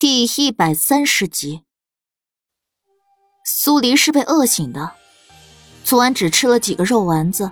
[0.00, 1.64] 第一百三十集，
[3.44, 4.92] 苏黎是被饿醒的，
[5.82, 7.50] 昨晚只吃了几个肉丸子，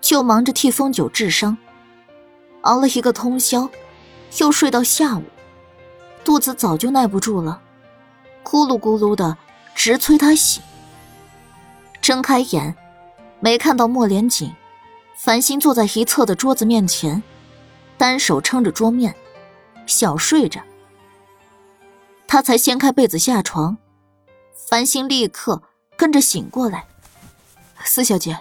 [0.00, 1.58] 就忙着替风九治伤，
[2.62, 3.68] 熬了一个通宵，
[4.38, 5.24] 又睡到下午，
[6.24, 7.60] 肚子早就耐不住了，
[8.42, 9.36] 咕噜咕噜的
[9.74, 10.62] 直催他醒。
[12.00, 12.74] 睁开眼，
[13.40, 14.50] 没看到莫连锦，
[15.18, 17.22] 繁星坐在一侧的桌子面前，
[17.98, 19.14] 单手撑着桌面，
[19.86, 20.62] 小睡着。
[22.34, 23.78] 他才掀开被子下床，
[24.68, 25.62] 繁星立刻
[25.96, 26.84] 跟着醒过来。
[27.84, 28.36] 四小姐，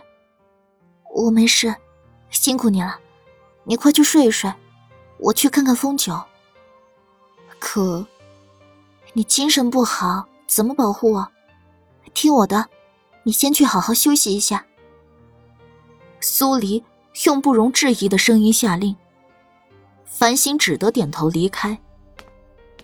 [1.14, 1.76] 我没事，
[2.32, 3.00] 辛苦你了，
[3.66, 4.52] 你快去睡一睡，
[5.20, 6.20] 我去看看风九。
[7.60, 8.08] 可，
[9.14, 11.32] 你精神不好，怎么保护我？
[12.16, 12.70] 听我的，
[13.22, 14.66] 你先去好好休息一下。
[16.20, 16.84] 苏黎
[17.26, 18.96] 用不容置疑的声音下令，
[20.04, 21.80] 繁星只得点头离开。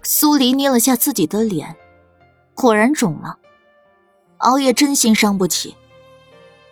[0.02, 1.76] 苏黎捏了下自己的脸，
[2.56, 3.38] 果然肿了。
[4.38, 5.76] 熬夜真心伤不起，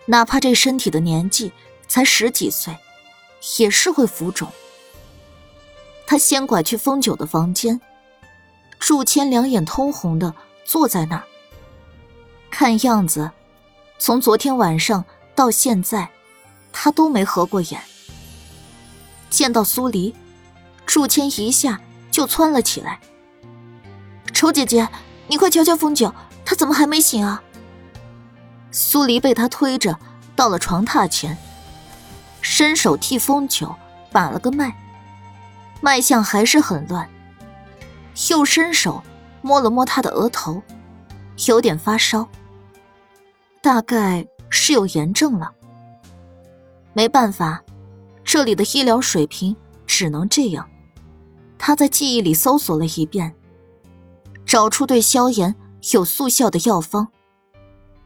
[0.06, 1.52] 哪怕这身体的年纪
[1.88, 2.76] 才十几岁，
[3.60, 4.48] 也是会浮肿。
[6.06, 7.82] 他先拐去风九的房间，
[8.80, 10.34] 祝谦两眼通红的
[10.64, 11.24] 坐在那儿。
[12.50, 13.30] 看样子，
[14.00, 15.04] 从昨天晚上
[15.36, 16.10] 到现在，
[16.72, 17.82] 他都没合过眼。
[19.30, 20.16] 见到苏黎，
[20.86, 23.02] 祝谦一下就窜了起来。
[24.38, 24.88] 丑姐姐，
[25.26, 26.14] 你快瞧瞧风九，
[26.46, 27.42] 他怎么还没醒啊？
[28.70, 29.98] 苏黎被他推着
[30.36, 31.36] 到了床榻前，
[32.40, 33.76] 伸手替风九
[34.12, 34.78] 把了个脉，
[35.82, 37.10] 脉象还是很乱。
[38.30, 39.02] 又伸手
[39.42, 40.62] 摸了摸他的额头，
[41.48, 42.30] 有点发烧，
[43.60, 45.52] 大概是有炎症了。
[46.94, 47.64] 没办法，
[48.24, 49.56] 这里的医疗水平
[49.88, 50.70] 只能这样。
[51.58, 53.34] 他在记忆里搜索了一遍。
[54.48, 55.54] 找出对萧炎
[55.92, 57.10] 有速效的药方，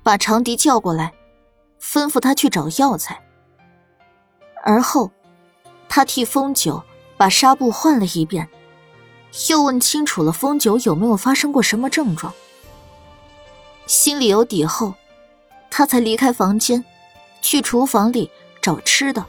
[0.01, 1.13] 把长笛叫过来，
[1.79, 3.21] 吩咐他去找药材。
[4.63, 5.11] 而后，
[5.87, 6.83] 他替风九
[7.15, 8.49] 把纱布换了一遍，
[9.49, 12.33] 又问清楚了风九有没有发生过什么症状。
[13.85, 14.95] 心里有底后，
[15.69, 16.83] 他才离开房间，
[17.43, 19.23] 去厨房里找吃的。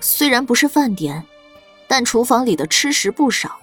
[0.00, 1.24] 虽然不是饭点，
[1.86, 3.58] 但厨房里的吃食不少。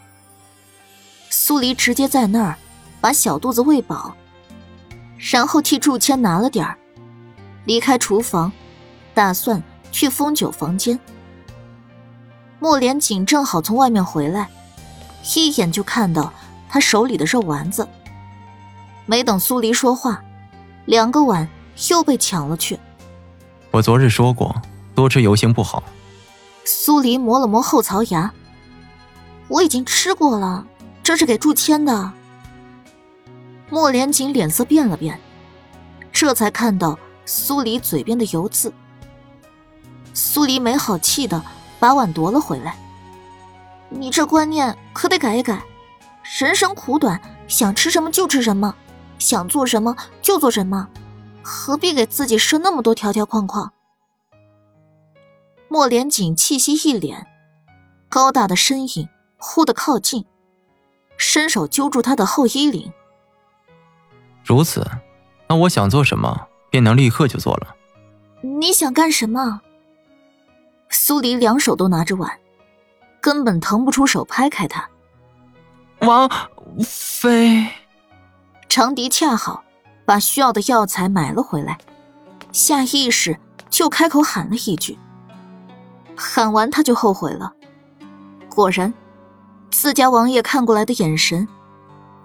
[1.37, 2.55] 苏黎直接在那儿
[3.01, 4.15] 把小肚子喂饱，
[5.17, 6.77] 然后替祝谦拿了点儿，
[7.65, 8.49] 离开厨房，
[9.13, 10.97] 打算去风九房间。
[12.57, 14.49] 莫连锦正好从外面回来，
[15.35, 16.31] 一眼就看到
[16.69, 17.85] 他手里的肉丸子。
[19.05, 20.23] 没等苏黎说话，
[20.85, 21.49] 两个碗
[21.89, 22.79] 又被抢了去。
[23.71, 24.55] 我昨日说过，
[24.95, 25.83] 多吃油性不好。
[26.63, 28.31] 苏黎磨了磨后槽牙，
[29.49, 30.65] 我已经吃过了。
[31.05, 32.11] 这是给祝谦的。
[33.69, 35.21] 莫连锦脸色变了变，
[36.11, 38.73] 这才看到苏黎嘴边的油渍。
[40.15, 41.43] 苏黎没好气的
[41.79, 42.75] 把碗夺了回来
[43.89, 45.63] ：“你这观念可得改一改，
[46.39, 48.73] 人生苦短，想吃什么就吃什么，
[49.19, 50.89] 想做什么就做什么，
[51.43, 53.71] 何必给自己设那么多条条框框？”
[55.69, 57.25] 莫连锦气息一敛，
[58.09, 60.25] 高大的身影忽的靠近。
[61.17, 62.91] 伸手揪住他的后衣领。
[64.43, 64.85] 如此，
[65.47, 67.75] 那我想做什么，便能立刻就做了。
[68.41, 69.61] 你想干什么？
[70.89, 72.39] 苏黎两手都拿着碗，
[73.19, 74.87] 根本腾不出手拍开他。
[75.99, 76.29] 王
[76.83, 77.67] 妃，
[78.69, 79.63] 长笛恰好
[80.05, 81.77] 把需要的药材买了回来，
[82.51, 83.39] 下意识
[83.69, 84.99] 就开口喊了一句。
[86.15, 87.53] 喊完他就后悔了，
[88.47, 88.93] 果然。
[89.77, 91.49] 自家王爷看过来的眼神，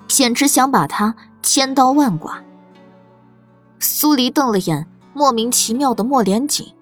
[0.07, 2.45] 简直想把他千刀万剐。
[3.81, 6.73] 苏黎瞪了眼莫名其妙的莫连锦，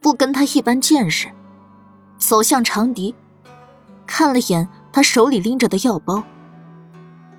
[0.00, 1.32] 不跟他一般见识，
[2.16, 3.12] 走向长笛，
[4.06, 6.22] 看了眼他手里拎着的药包。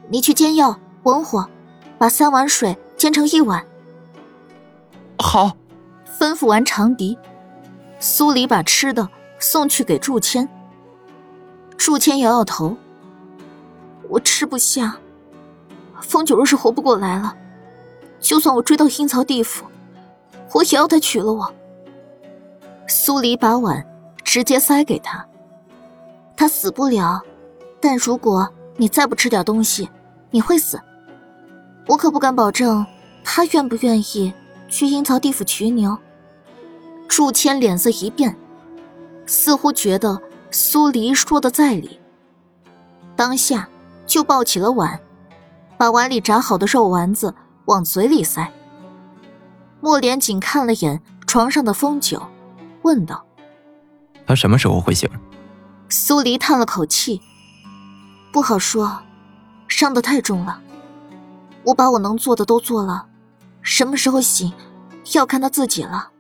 [0.10, 1.50] 你去煎药，文火，
[1.98, 3.66] 把三碗水煎成一碗。
[5.18, 5.54] 好。
[6.20, 7.18] 吩咐完长笛，
[8.00, 10.48] 苏黎把吃的送去给祝谦。
[11.78, 12.78] 祝谦摇摇头，
[14.10, 14.98] 我吃不下。
[16.02, 17.36] 风九若是活不过来了，
[18.20, 19.66] 就算我追到阴曹地府，
[20.54, 21.54] 我也要他娶了我。
[22.88, 23.86] 苏黎把碗
[24.24, 25.26] 直接塞给他，
[26.36, 27.22] 他死不了，
[27.80, 28.48] 但如果
[28.78, 29.90] 你再不吃点东西，
[30.30, 30.80] 你会死。
[31.88, 32.86] 我可不敢保证
[33.24, 34.34] 他愿不愿意
[34.70, 35.98] 去阴曹地府娶你哦。
[37.08, 38.36] 祝谦脸色一变，
[39.26, 40.22] 似乎觉得。
[40.54, 42.00] 苏黎说的在理，
[43.16, 43.68] 当下
[44.06, 45.00] 就抱起了碗，
[45.80, 47.34] 把碗里炸好的肉丸子
[47.66, 48.54] 往嘴里塞。
[49.82, 52.22] 莫连锦看了眼床上的风九，
[52.84, 53.26] 问道
[54.28, 55.10] ：“他什么时候会醒？”
[55.90, 57.20] 苏黎叹了口气
[58.32, 59.02] ：“不好说，
[59.68, 60.62] 伤得太重了。
[61.66, 63.08] 我把我能做的都做了，
[63.64, 64.54] 什么时候醒，
[65.16, 66.12] 要看他自己了。”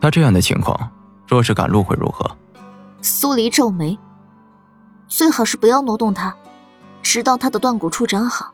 [0.00, 0.92] 他这样的情况，
[1.26, 2.24] 若是赶路会如何？
[3.00, 3.98] 苏黎皱眉
[5.06, 6.36] ：“最好是不要挪动他，
[7.02, 8.52] 直到他的断骨处长好，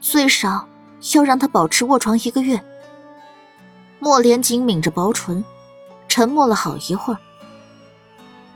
[0.00, 0.66] 最少
[1.14, 2.62] 要让他保持卧床一个月。”
[4.00, 5.44] 莫连锦抿着薄唇，
[6.06, 7.18] 沉默了好一会儿。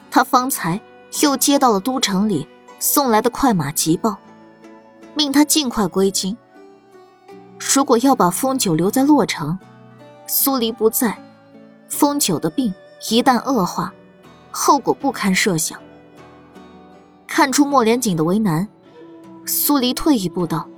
[0.08, 0.80] 他方才
[1.22, 2.46] 又接到了都城里
[2.78, 4.16] 送来的快马急报，
[5.14, 6.36] 命他尽快归京。
[7.58, 9.58] 如果要把风九留在洛城，
[10.28, 11.18] 苏黎不在，
[11.88, 12.72] 风九的病
[13.10, 13.92] 一旦恶化，
[14.52, 15.76] 后果不堪设想。
[17.26, 18.68] 看出莫连锦的为难，
[19.46, 20.68] 苏黎退一步道：“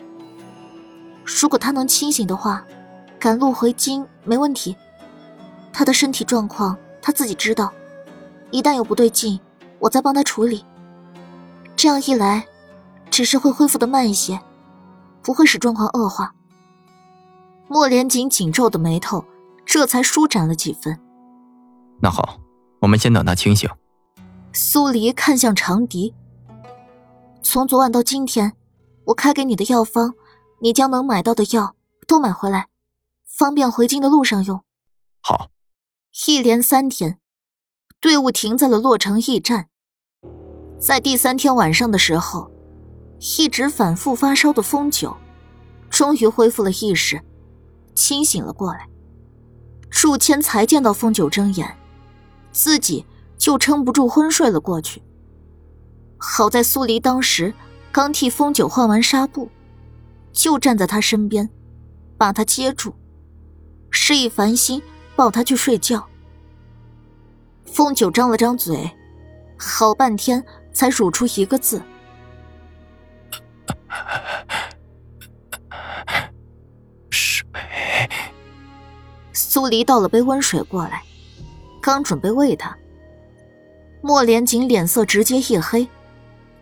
[1.24, 2.64] 如果他能清醒的话。”
[3.16, 4.76] 赶路回京没问题，
[5.72, 7.72] 他的身体状况他自己知道，
[8.50, 9.40] 一旦有不对劲，
[9.78, 10.62] 我再帮他处理。
[11.74, 12.46] 这样一来，
[13.08, 14.38] 只是会恢复的慢一些，
[15.22, 16.34] 不会使状况恶化。
[17.66, 19.24] 莫连锦紧皱的眉头
[19.64, 21.00] 这才舒展了几分。
[22.02, 22.38] 那好，
[22.84, 23.68] 我们先等他清醒。
[24.52, 26.14] 苏黎看向长笛，
[27.42, 28.52] 从昨晚到今天，
[29.06, 30.12] 我开给你的药方，
[30.60, 31.74] 你将能买到的药
[32.06, 32.68] 都买回来。
[33.26, 34.62] 方便回京的路上用。
[35.22, 35.50] 好。
[36.26, 37.18] 一连三天，
[38.00, 39.68] 队伍停在了洛城驿站。
[40.78, 42.52] 在第三天晚上的时候，
[43.38, 45.16] 一直反复发烧的风九，
[45.88, 47.20] 终于恢复了意识，
[47.94, 48.86] 清醒了过来。
[49.90, 51.76] 祝谦才见到风九睁眼，
[52.54, 53.04] 自己
[53.36, 55.02] 就撑不住昏睡了过去。
[56.16, 57.52] 好在苏黎当时
[57.92, 59.50] 刚替风九换完纱布，
[60.32, 61.50] 就站在他身边，
[62.16, 62.94] 把他接住。
[63.90, 64.80] 示意繁星
[65.14, 66.08] 抱他去睡觉。
[67.66, 68.90] 风九张了张嘴，
[69.58, 71.82] 好半天才数出一个字
[77.10, 77.44] ：“水。”
[79.34, 81.02] 苏黎倒了杯温水过来，
[81.84, 82.74] 刚准备喂他，
[84.00, 85.86] 莫连锦脸色直接一黑，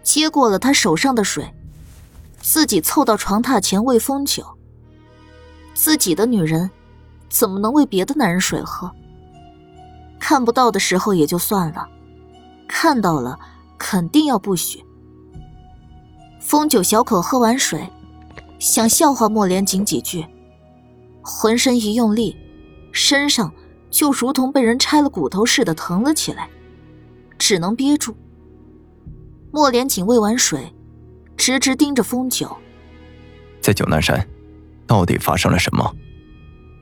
[0.03, 1.55] 接过了他手上的水，
[2.41, 4.45] 自己凑到床榻前喂风九。
[5.75, 6.69] 自己的女人。
[7.29, 8.91] 怎么能喂别的男人水喝？
[10.19, 11.89] 看不到的时候也就算了，
[12.69, 13.39] 看到了
[13.79, 14.85] 肯定要不许。
[16.41, 17.89] 风九小口喝完水，
[18.59, 20.27] 想笑话莫连锦几句，
[21.23, 22.37] 浑身一用力，
[22.93, 23.51] 身上
[23.93, 26.49] 就如同被人拆了骨头似的疼了起来，
[27.39, 28.17] 只能憋住。
[29.53, 30.75] 莫连锦喂完水，
[31.37, 32.57] 直直盯着风九，
[33.61, 34.27] 在九南山，
[34.87, 35.95] 到底发生了什么？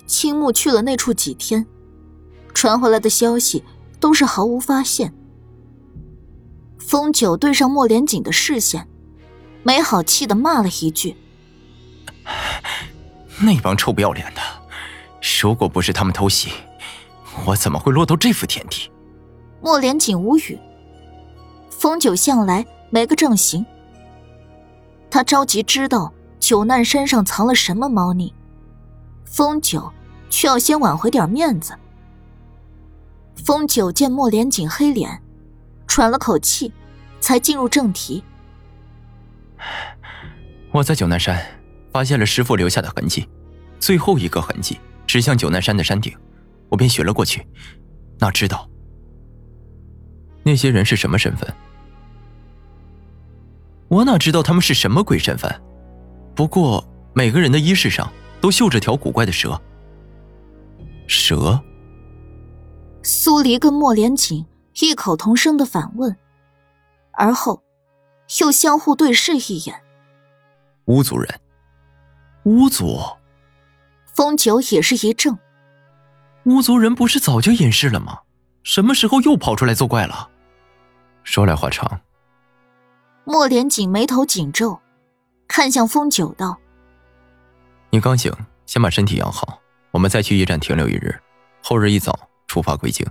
[0.06, 1.66] 青木去了那处几天，
[2.54, 3.64] 传回来的消息
[3.98, 5.12] 都是毫无发现。
[6.78, 8.86] 风九对上莫连锦的视线，
[9.64, 11.16] 没好气的骂了一句
[13.42, 14.40] ：“那帮臭不要脸的！
[15.42, 16.50] 如果不是他们偷袭，
[17.46, 18.90] 我怎么会落到这副田地？”
[19.62, 20.58] 莫连锦无语。
[21.68, 23.64] 风九向来没个正形，
[25.10, 28.34] 他着急知道九难山上藏了什么猫腻。
[29.24, 29.92] 风九。
[30.32, 31.74] 却要先挽回点面子。
[33.34, 35.20] 风九见莫连锦黑脸，
[35.88, 36.72] 喘了口气，
[37.20, 38.22] 才进入正题。
[40.70, 41.44] 我在九难山
[41.92, 43.28] 发现了师傅留下的痕迹，
[43.80, 46.16] 最后一个痕迹指向九难山的山顶，
[46.70, 47.46] 我便寻了过去。
[48.18, 48.68] 哪知道
[50.42, 51.52] 那些人是什么身份？
[53.88, 55.50] 我哪知道他们是什么鬼身份？
[56.34, 58.10] 不过每个人的衣饰上
[58.40, 59.60] 都绣着条古怪的蛇。
[61.06, 61.60] 蛇。
[63.02, 64.46] 苏黎跟莫连锦
[64.80, 66.16] 异口同声的反问，
[67.12, 67.62] 而后
[68.40, 69.82] 又相互对视一眼。
[70.84, 71.40] 巫族人，
[72.44, 72.98] 巫族。
[74.14, 75.36] 风九也是一怔，
[76.50, 78.18] 巫族人不是早就隐世了吗？
[78.64, 80.28] 什么时候又跑出来作怪了？
[81.22, 82.00] 说来话长。
[83.22, 84.80] 莫连锦眉头紧皱，
[85.46, 86.58] 看向风九道
[87.90, 88.32] ：“你刚醒，
[88.66, 89.60] 先把身体养好。”
[89.92, 91.16] 我们再去驿站停留一日，
[91.62, 93.06] 后日一早出发归京。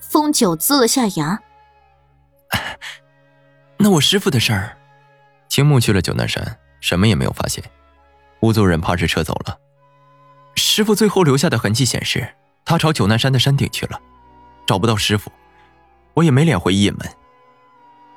[0.00, 1.40] 风九呲了下牙。
[3.78, 4.76] 那我师傅的事儿，
[5.48, 7.62] 青木去了九南山，什么也没有发现。
[8.40, 9.58] 巫族人怕是撤走了。
[10.56, 12.34] 师傅最后留下的痕迹显示，
[12.64, 14.00] 他朝九南山的山顶去了，
[14.66, 15.30] 找不到师傅，
[16.14, 17.00] 我也没脸回驿门。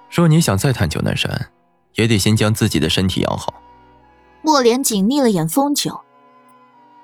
[0.10, 1.52] 若你想再探九南山，
[1.96, 3.54] 也得先将自己的身体养好。
[4.42, 6.00] 莫莲紧睨了眼风九，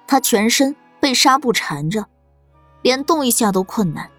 [0.08, 2.06] 他全身被纱布缠着，
[2.82, 4.10] 连动一下都困难。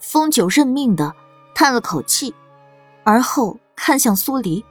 [0.00, 1.14] 风九认命的
[1.54, 2.34] 叹了口气，
[3.04, 4.64] 而后看向苏黎：“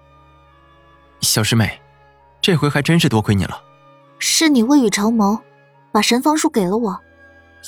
[1.22, 1.80] 小师妹，
[2.42, 3.64] 这回还真是多亏你了。
[4.18, 5.40] 是你未雨绸缪，
[5.94, 7.00] 把神方术给了我，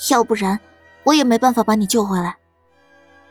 [0.10, 0.60] 要不然
[1.04, 2.38] 我也没办法把你救回来。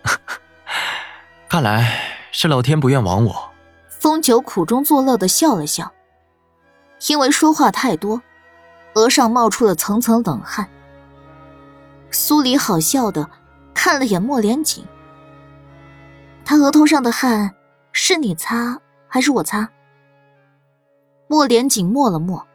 [1.49, 1.93] 看来
[2.33, 3.51] 是老天不愿亡我。”
[3.89, 5.93] 风九苦中作乐的笑了笑，
[7.09, 8.23] 因为说话太多，
[8.95, 10.69] 额上冒出了层层冷汗。
[12.11, 13.29] 苏黎好笑的。
[13.73, 14.85] 看了眼莫连锦，
[16.45, 17.55] 他额头上的汗
[17.93, 19.71] 是你擦还是我擦？
[21.29, 22.47] 莫连锦默了默，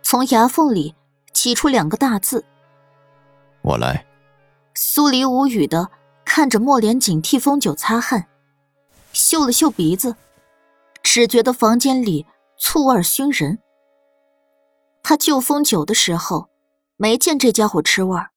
[0.00, 0.94] 从牙缝里
[1.30, 2.42] 挤出两个大字
[3.66, 4.06] ：“我来。”
[4.74, 5.90] 苏黎无语的
[6.24, 8.28] 看着莫连锦替风九擦汗，
[9.12, 10.16] 嗅了嗅鼻子，
[11.02, 12.24] 只觉得房间里
[12.58, 13.58] 醋味熏人。
[15.02, 16.48] 他救风九的时候
[16.96, 18.30] 没见这家伙吃味儿，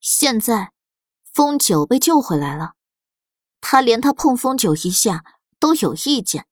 [0.00, 0.72] 现在。
[1.34, 2.76] 风九被救回来了，
[3.60, 5.22] 他连他碰风九一下
[5.58, 6.46] 都有意见，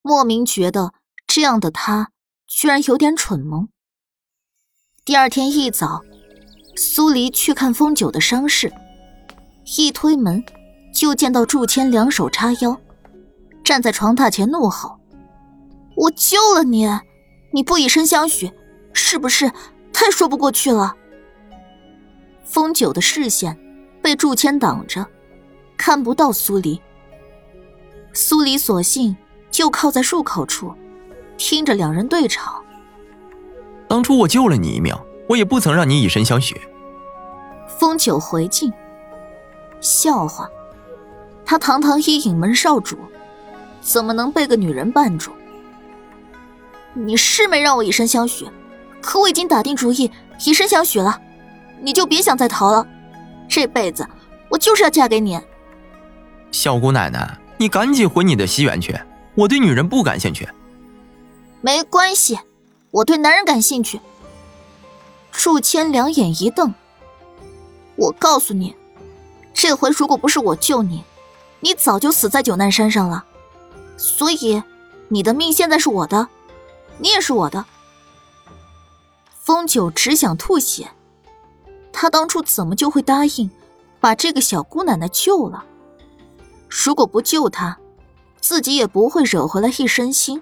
[0.00, 0.94] 莫名觉得
[1.26, 2.12] 这样的他
[2.46, 3.68] 居然有点蠢萌。
[5.04, 6.04] 第二天一早，
[6.76, 8.72] 苏黎去看风九的伤势，
[9.76, 10.44] 一推门
[10.92, 12.78] 就见到祝谦两手叉腰，
[13.62, 14.98] 站在床榻前怒吼
[15.96, 16.86] ：“我救了你，
[17.52, 18.50] 你不以身相许，
[18.92, 19.50] 是不是
[19.92, 20.96] 太说不过去了？”
[22.44, 23.58] 风九的视线。
[24.02, 25.06] 被祝谦挡着，
[25.78, 26.78] 看不到苏黎。
[28.12, 29.16] 苏黎索性
[29.50, 30.74] 就靠在入口处，
[31.38, 32.62] 听着两人对吵。
[33.88, 34.94] 当初我救了你一命，
[35.28, 36.60] 我也不曾让你以身相许。
[37.78, 38.72] 风九回敬
[39.80, 40.48] ：“笑话，
[41.44, 42.98] 他堂堂一影门少主，
[43.80, 45.30] 怎么能被个女人绊住？
[46.92, 48.46] 你是没让我以身相许，
[49.00, 50.10] 可我已经打定主意
[50.46, 51.20] 以身相许了，
[51.80, 52.86] 你就别想再逃了。”
[53.48, 54.06] 这辈子
[54.48, 55.38] 我就是要嫁给你，
[56.50, 58.98] 小姑奶奶，你赶紧回你的西园去。
[59.34, 60.48] 我对女人不感兴趣。
[61.60, 62.38] 没关系，
[62.90, 64.00] 我对男人感兴趣。
[65.36, 66.72] 祝谦两眼一瞪，
[67.96, 68.74] 我告诉你，
[69.52, 71.04] 这回如果不是我救你，
[71.60, 73.24] 你早就死在九难山上了。
[73.98, 74.62] 所以，
[75.08, 76.28] 你的命现在是我的，
[76.98, 77.66] 你也是我的。
[79.42, 80.88] 风九只想吐血。
[81.92, 83.50] 他当初怎么就会答应
[84.00, 85.64] 把这个小姑奶奶救了？
[86.68, 87.76] 如果不救她，
[88.40, 90.40] 自己也不会惹回来一身腥。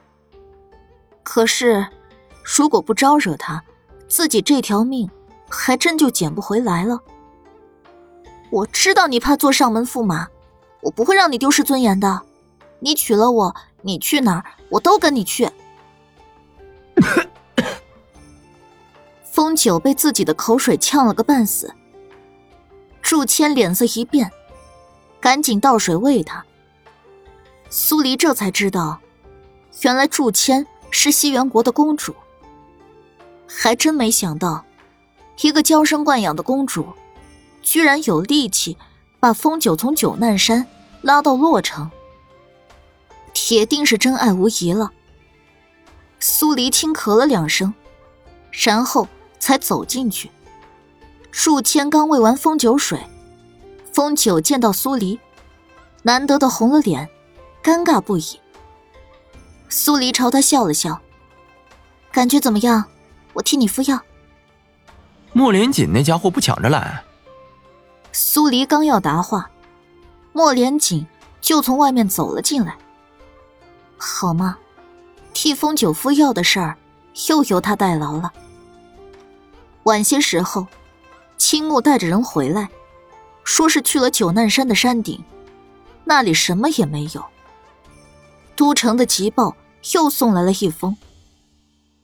[1.23, 1.89] 可是，
[2.45, 3.65] 如果不招惹她，
[4.13, 5.11] 自己这条命
[5.49, 7.01] 还真就捡不回来了。
[8.51, 10.29] 我知道你怕做上门驸马，
[10.83, 12.21] 我不会让你丢失尊严的。
[12.81, 15.49] 你娶了我，你去哪儿，我都跟你去。
[19.33, 21.73] 风九被自己的口水呛了个半死，
[23.01, 24.31] 祝谦脸色一变，
[25.23, 26.45] 赶紧倒水喂他。
[27.71, 29.01] 苏黎这才知道，
[29.81, 32.15] 原来祝谦是西元国的公主。
[33.57, 34.65] 还真没想到，
[35.41, 36.87] 一个娇生惯养的公主，
[37.63, 38.77] 居然有力气
[39.21, 40.67] 把风九从九难山
[41.03, 41.91] 拉到洛城，
[43.33, 44.91] 铁定是真爱无疑了。
[46.19, 47.73] 苏黎轻咳了两声，
[48.51, 49.09] 然后。
[49.43, 50.31] 才走进去，
[51.33, 53.05] 数千刚喂完风酒水，
[53.93, 55.19] 风九见到苏黎，
[56.05, 57.09] 难得的红了脸，
[57.61, 58.39] 尴尬不已。
[59.69, 61.03] 苏黎朝他笑了笑，
[62.13, 62.85] 感觉怎么样？
[63.33, 64.01] 我替你敷药。
[65.33, 67.03] 莫连锦那家伙不抢着来？
[68.13, 69.51] 苏黎刚要答话，
[70.33, 71.07] 莫连锦
[71.41, 72.77] 就从外面走了进来。
[73.97, 74.59] 好吗？
[75.33, 76.77] 替风九敷药的事儿，
[77.29, 78.31] 又由他代劳了。
[79.85, 80.67] 晚些时候，
[81.39, 82.69] 青木带着人回来，
[83.43, 85.25] 说是去了九难山的山顶，
[86.05, 87.25] 那里什么也没有。
[88.55, 89.57] 都城的急报
[89.95, 90.95] 又送来了一封，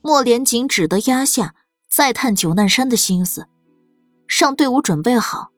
[0.01, 1.55] 莫连锦只得压下
[1.89, 3.47] 再探九难山的心思，
[4.27, 5.49] 让队伍准备好，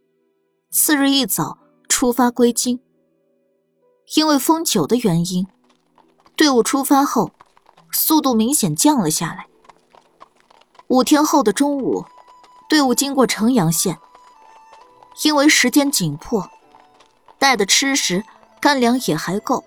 [0.72, 1.58] 次日一早
[1.88, 2.80] 出发归京。
[4.16, 5.48] 因为封酒的原因，
[6.36, 7.32] 队伍出发后
[7.92, 9.48] 速度明显降了下来。
[10.88, 12.04] 五天后的中午，
[12.68, 13.98] 队伍经过城阳县。
[15.24, 16.50] 因为时间紧迫，
[17.38, 18.24] 带的吃食、
[18.60, 19.64] 干粮也还够。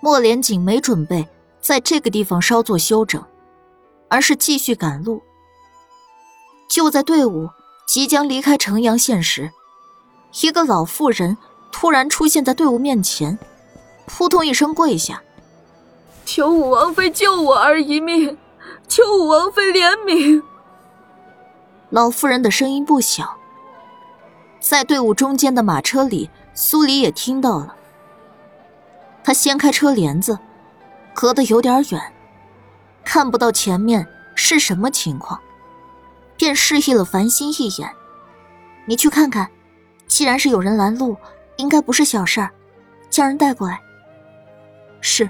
[0.00, 1.26] 莫连锦没准备
[1.60, 3.22] 在这个地方稍作休整，
[4.08, 5.22] 而是继续赶路。
[6.68, 7.50] 就在队伍
[7.86, 9.52] 即将离开城阳县时，
[10.40, 11.36] 一个老妇人
[11.70, 13.38] 突然出现在队伍面前，
[14.06, 15.22] 扑通一声跪下，
[16.24, 18.36] 求武王妃救我儿一命，
[18.88, 20.42] 求武王妃怜悯。
[21.90, 23.36] 老妇人的声音不小，
[24.58, 27.76] 在队伍中间的马车里，苏黎也听到了。
[29.22, 30.38] 他掀开车帘子，
[31.14, 32.13] 隔得有点远，
[33.04, 35.40] 看不到前面是什么情况，
[36.36, 37.90] 便示意了繁星一眼
[38.86, 39.50] ：“你去看看，
[40.06, 41.16] 既然是有人拦路，
[41.56, 42.50] 应该不是小事儿，
[43.10, 43.80] 将人带过来。”
[45.00, 45.28] 是。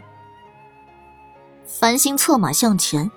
[1.66, 3.10] 繁星策马向前，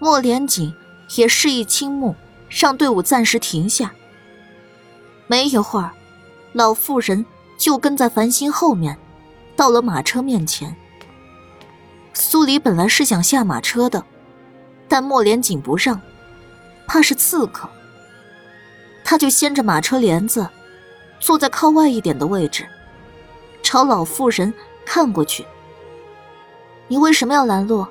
[0.00, 0.74] 莫连锦
[1.16, 2.14] 也示意青木。
[2.52, 3.92] 让队伍暂时停下。
[5.28, 5.92] 没一会儿，
[6.52, 7.24] 老妇人
[7.56, 8.98] 就跟在繁星后面，
[9.54, 10.74] 到了马车面前。
[12.20, 14.04] 苏黎本来是想下马车的，
[14.86, 15.98] 但莫连锦不让，
[16.86, 17.66] 怕是刺客。
[19.02, 20.46] 他就掀着马车帘子，
[21.18, 22.68] 坐在靠外一点的位置，
[23.62, 24.52] 朝老妇人
[24.84, 25.46] 看过去。
[26.88, 27.86] 你为什么要拦路？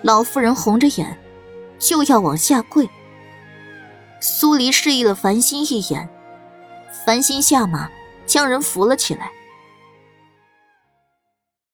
[0.00, 1.18] 老妇人红着眼，
[1.78, 2.88] 就要往下跪。
[4.20, 6.08] 苏黎示意了繁星一眼，
[7.04, 7.90] 繁星下马，
[8.24, 9.30] 将人扶了起来。